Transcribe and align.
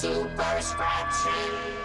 super 0.00 0.62
scratchy. 0.62 1.79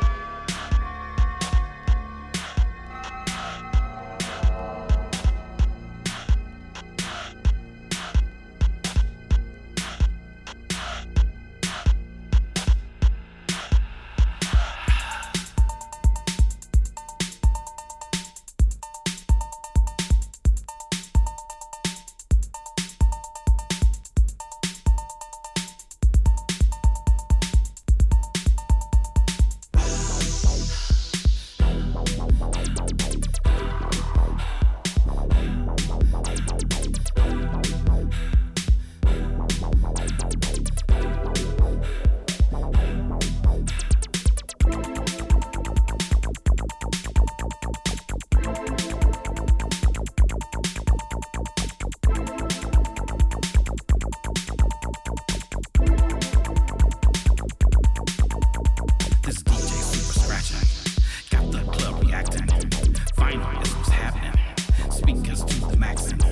maximum. 65.85 66.31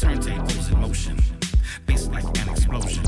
Turntables 0.00 0.72
in 0.72 0.80
motion, 0.80 1.16
bass 1.86 2.08
like 2.08 2.24
an 2.42 2.48
explosion. 2.48 3.07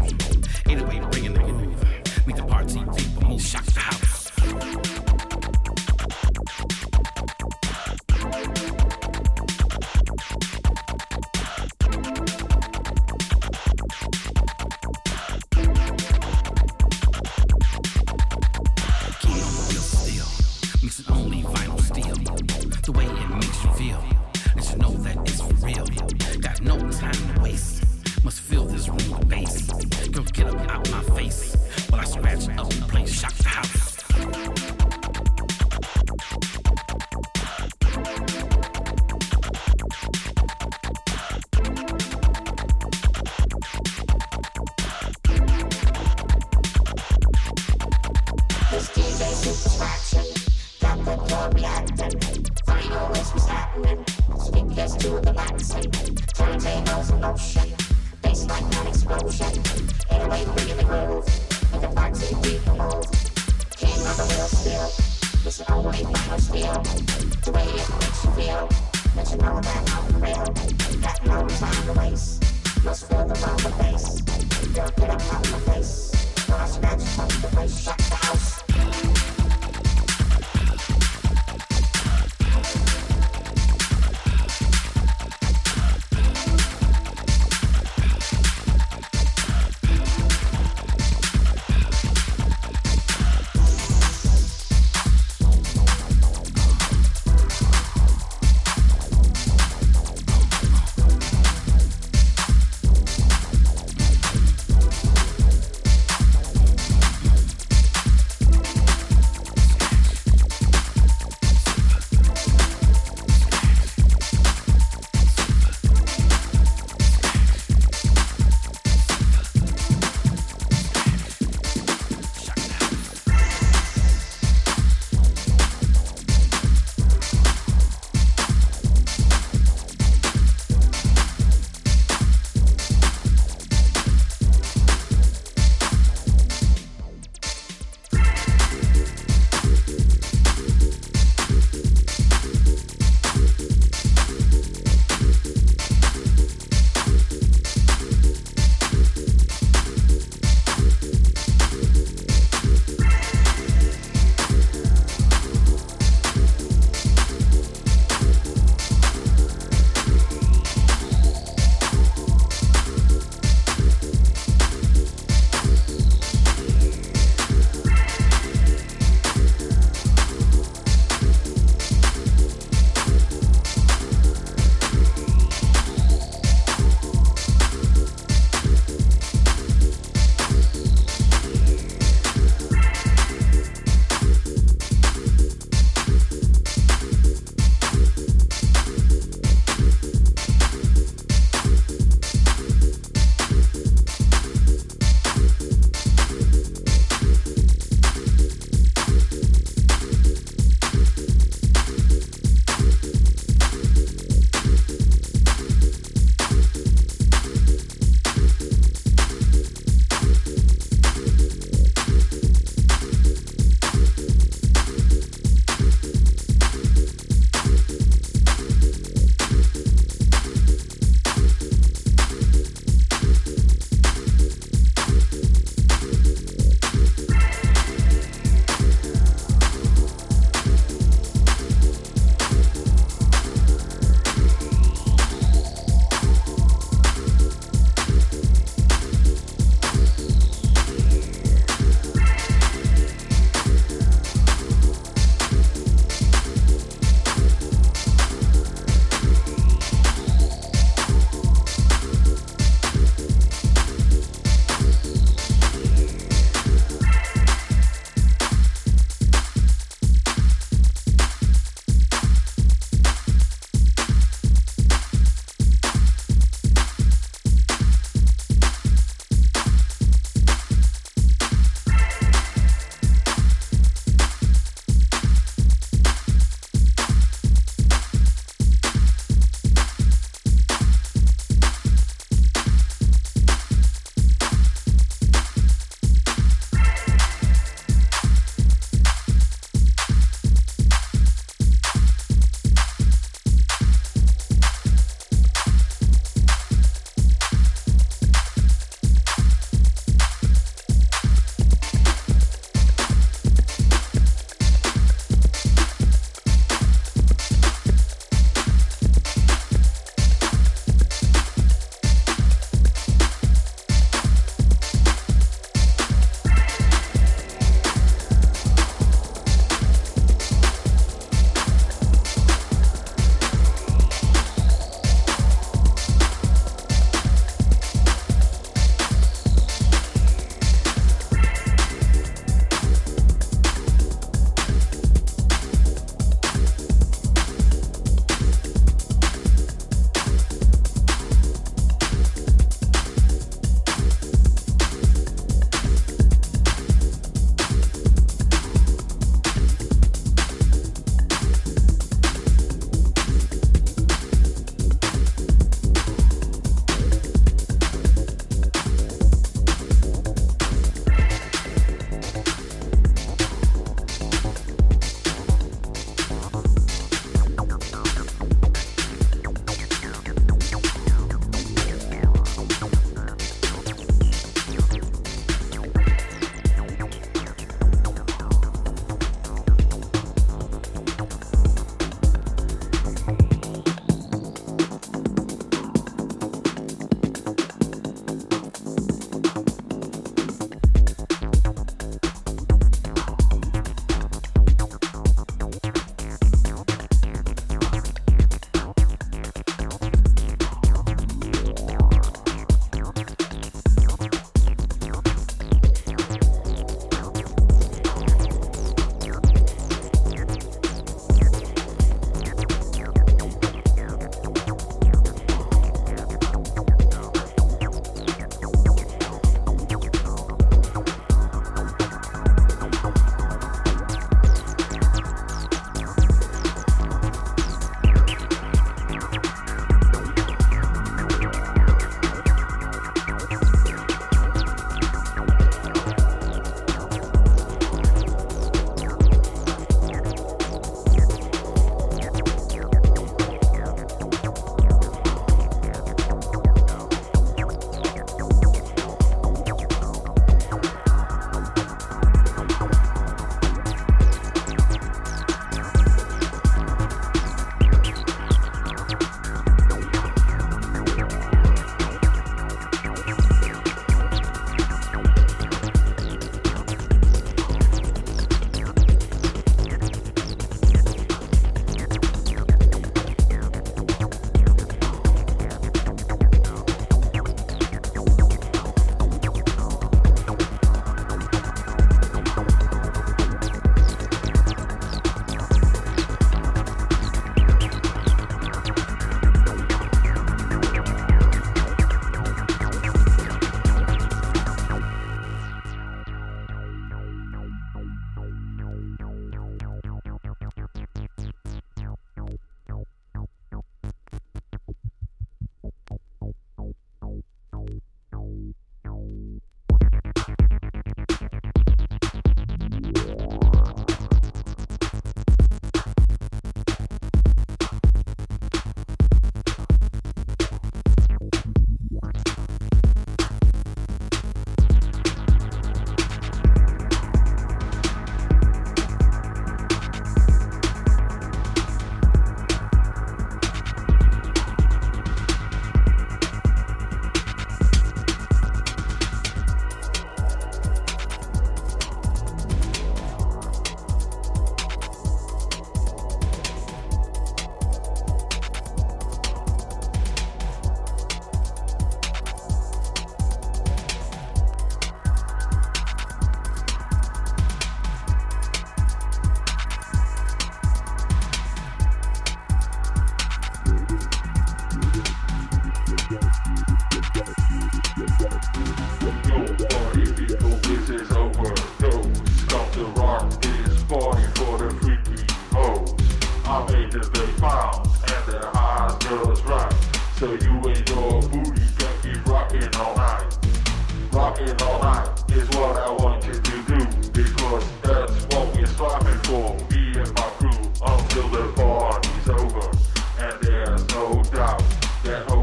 Yeah. 595.31 595.60